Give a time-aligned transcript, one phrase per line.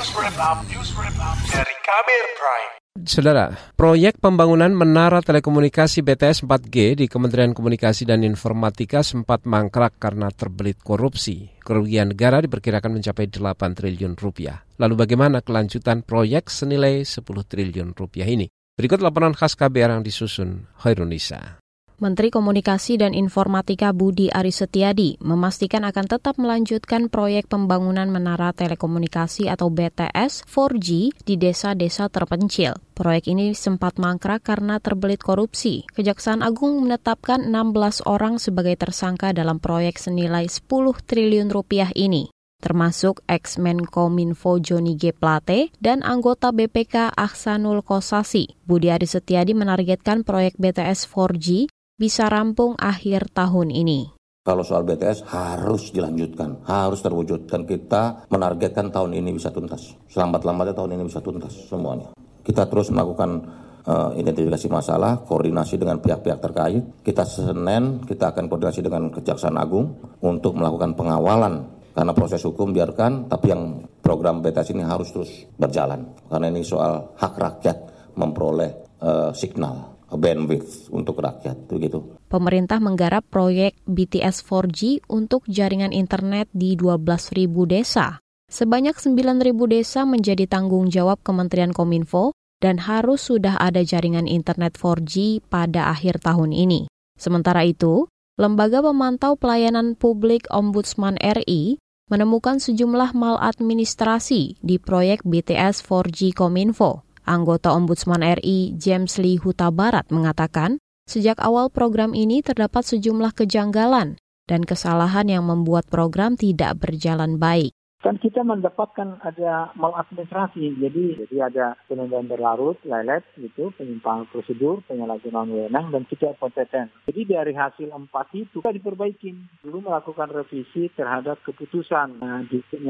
[0.00, 2.72] Dari Kabir Prime.
[3.04, 10.32] Saudara, proyek pembangunan menara telekomunikasi BTS 4G di Kementerian Komunikasi dan Informatika sempat mangkrak karena
[10.32, 11.52] terbelit korupsi.
[11.60, 14.64] Kerugian negara diperkirakan mencapai 8 triliun rupiah.
[14.80, 18.48] Lalu bagaimana kelanjutan proyek senilai 10 triliun rupiah ini?
[18.72, 21.59] Berikut laporan khas KBR yang disusun Hoirunisa.
[22.00, 29.52] Menteri Komunikasi dan Informatika Budi Aris Setiadi memastikan akan tetap melanjutkan proyek pembangunan menara telekomunikasi
[29.52, 32.80] atau BTS 4G di desa-desa terpencil.
[32.96, 35.84] Proyek ini sempat mangkrak karena terbelit korupsi.
[35.92, 40.72] Kejaksaan Agung menetapkan 16 orang sebagai tersangka dalam proyek senilai 10
[41.04, 45.16] triliun rupiah ini termasuk ex-Menkominfo Joni G.
[45.16, 48.52] Plate dan anggota BPK Ahsanul Kosasi.
[48.68, 54.16] Budi Aris Setiadi menargetkan proyek BTS 4G bisa rampung akhir tahun ini.
[54.40, 57.68] Kalau soal BTS harus dilanjutkan, harus terwujudkan.
[57.68, 59.92] Kita menargetkan tahun ini bisa tuntas.
[60.08, 62.16] Selambat-lambatnya tahun ini bisa tuntas semuanya.
[62.40, 63.44] Kita terus melakukan
[63.84, 67.04] uh, identifikasi masalah, koordinasi dengan pihak-pihak terkait.
[67.04, 71.76] Kita Senin, kita akan koordinasi dengan Kejaksaan Agung untuk melakukan pengawalan.
[71.92, 76.16] Karena proses hukum biarkan, tapi yang program BTS ini harus terus berjalan.
[76.32, 77.76] Karena ini soal hak rakyat
[78.16, 82.18] memperoleh uh, signal bandwidth untuk rakyat begitu.
[82.30, 88.18] Pemerintah menggarap proyek BTS 4G untuk jaringan internet di 12.000 desa.
[88.50, 95.46] Sebanyak 9.000 desa menjadi tanggung jawab Kementerian Kominfo dan harus sudah ada jaringan internet 4G
[95.46, 96.90] pada akhir tahun ini.
[97.14, 101.76] Sementara itu, Lembaga Pemantau Pelayanan Publik Ombudsman RI
[102.08, 107.04] menemukan sejumlah maladministrasi di proyek BTS 4G Kominfo.
[107.30, 114.18] Anggota Ombudsman RI James Lee Huta Barat mengatakan, sejak awal program ini terdapat sejumlah kejanggalan
[114.50, 117.70] dan kesalahan yang membuat program tidak berjalan baik.
[118.00, 125.52] Kan kita mendapatkan ada maladministrasi jadi jadi ada penundaan berlarut lelet gitu penyimpangan prosedur penyalahgunaan
[125.52, 126.88] wewenang dan tidak kompeten.
[127.04, 129.60] Jadi dari hasil empat itu kita diperbaiki.
[129.60, 132.40] Dulu melakukan revisi terhadap keputusan nah,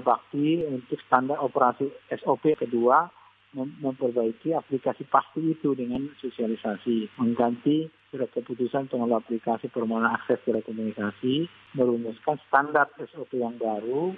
[0.00, 1.92] bakti untuk standar operasi
[2.24, 3.04] SOP kedua
[3.54, 12.38] memperbaiki aplikasi pasti itu dengan sosialisasi, mengganti surat keputusan pengelola aplikasi permohonan akses telekomunikasi, merumuskan
[12.46, 14.14] standar SOP yang baru.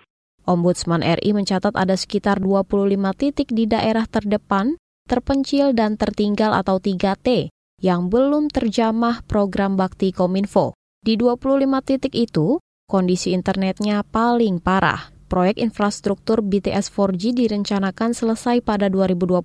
[0.46, 7.50] Ombudsman RI mencatat ada sekitar 25 titik di daerah terdepan, terpencil dan tertinggal atau 3T
[7.80, 10.76] yang belum terjamah program bakti Kominfo.
[11.02, 15.15] Di 25 titik itu, kondisi internetnya paling parah.
[15.26, 19.42] Proyek infrastruktur BTS 4G direncanakan selesai pada 2021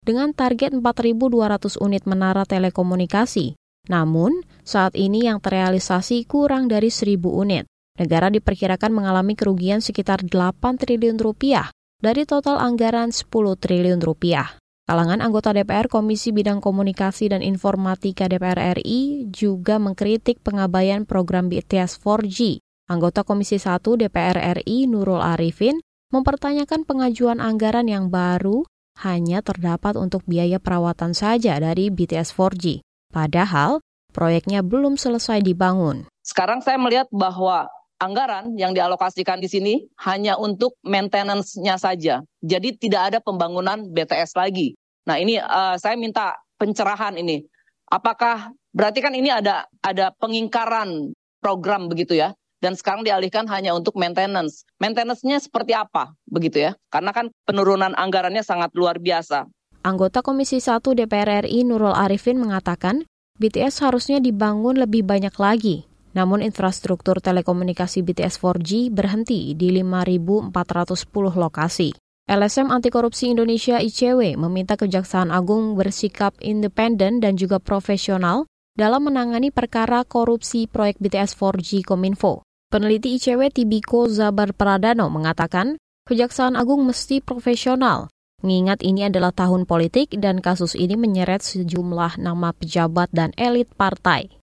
[0.00, 3.52] dengan target 4.200 unit menara telekomunikasi.
[3.92, 7.68] Namun, saat ini yang terrealisasi kurang dari 1.000 unit.
[8.00, 10.32] Negara diperkirakan mengalami kerugian sekitar 8
[10.80, 11.68] triliun rupiah
[12.00, 13.28] dari total anggaran 10
[13.60, 14.56] triliun rupiah.
[14.88, 22.00] Kalangan anggota DPR Komisi Bidang Komunikasi dan Informatika DPR RI juga mengkritik pengabaian program BTS
[22.00, 25.76] 4G Anggota Komisi 1 DPR RI Nurul Arifin
[26.08, 28.64] mempertanyakan pengajuan anggaran yang baru
[29.04, 32.80] hanya terdapat untuk biaya perawatan saja dari BTS 4G.
[33.12, 33.84] Padahal
[34.16, 36.08] proyeknya belum selesai dibangun.
[36.24, 37.68] Sekarang saya melihat bahwa
[38.00, 39.74] anggaran yang dialokasikan di sini
[40.08, 42.24] hanya untuk maintenance-nya saja.
[42.40, 44.72] Jadi tidak ada pembangunan BTS lagi.
[45.04, 47.44] Nah, ini uh, saya minta pencerahan ini.
[47.92, 51.12] Apakah berarti kan ini ada ada pengingkaran
[51.44, 52.32] program begitu ya?
[52.58, 54.66] Dan sekarang dialihkan hanya untuk maintenance.
[54.82, 56.72] Maintenance-nya seperti apa begitu ya?
[56.90, 59.46] Karena kan penurunan anggarannya sangat luar biasa.
[59.86, 63.06] Anggota Komisi 1 DPR RI Nurul Arifin mengatakan,
[63.38, 65.86] BTS harusnya dibangun lebih banyak lagi.
[66.18, 70.50] Namun infrastruktur telekomunikasi BTS 4G berhenti di 5.410
[71.38, 71.94] lokasi.
[72.28, 78.44] LSM Anti Korupsi Indonesia ICW meminta Kejaksaan Agung bersikap independen dan juga profesional
[78.76, 82.44] dalam menangani perkara korupsi proyek BTS 4G Kominfo.
[82.68, 88.12] Peneliti ICW Tibiko Zabar Pradano mengatakan, Kejaksaan Agung mesti profesional,
[88.44, 94.36] mengingat ini adalah tahun politik dan kasus ini menyeret sejumlah nama pejabat dan elit partai.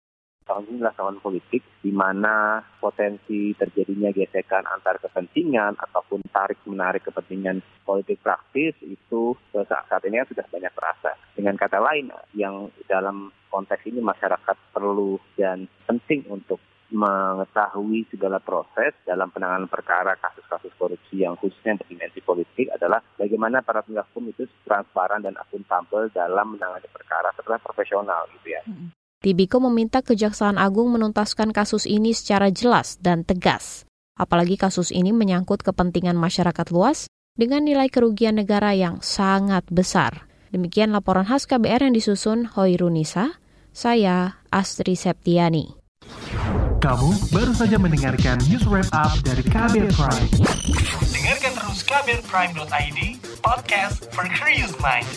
[0.48, 7.60] Tahun ini adalah tahun politik di mana potensi terjadinya gesekan antar kepentingan ataupun tarik-menarik kepentingan
[7.84, 11.12] politik praktis itu saat, ini sudah banyak terasa.
[11.36, 16.56] Dengan kata lain, yang dalam konteks ini masyarakat perlu dan penting untuk
[16.94, 23.82] mengetahui segala proses dalam penanganan perkara kasus-kasus korupsi yang khususnya berdimensi politik adalah bagaimana para
[23.82, 28.62] penegak hukum itu transparan dan akuntabel dalam menangani perkara setelah profesional gitu ya.
[29.18, 33.88] Tibiko meminta Kejaksaan Agung menuntaskan kasus ini secara jelas dan tegas.
[34.14, 40.30] Apalagi kasus ini menyangkut kepentingan masyarakat luas dengan nilai kerugian negara yang sangat besar.
[40.54, 43.42] Demikian laporan khas KBR yang disusun Hoirunisa.
[43.74, 45.83] Saya Astri Septiani.
[46.82, 50.28] Kamu baru saja mendengarkan news wrap up dari KBR Prime.
[51.08, 53.00] Dengarkan terus kbrprime.id,
[53.40, 55.08] podcast for curious mind.